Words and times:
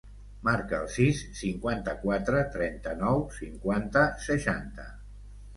Marca 0.45 0.77
el 0.83 0.87
sis, 0.93 1.19
cinquanta-quatre, 1.41 2.41
trenta-nou, 2.57 3.21
cinquanta, 3.39 4.07
seixanta. 4.31 4.91